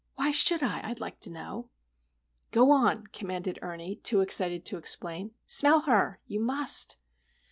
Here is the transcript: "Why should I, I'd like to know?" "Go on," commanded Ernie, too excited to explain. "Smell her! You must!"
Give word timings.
"Why 0.15 0.31
should 0.31 0.63
I, 0.63 0.81
I'd 0.83 0.99
like 0.99 1.19
to 1.19 1.29
know?" 1.29 1.69
"Go 2.49 2.71
on," 2.71 3.05
commanded 3.13 3.59
Ernie, 3.61 3.97
too 3.97 4.21
excited 4.21 4.65
to 4.65 4.77
explain. 4.77 5.35
"Smell 5.45 5.81
her! 5.81 6.19
You 6.25 6.39
must!" 6.39 6.97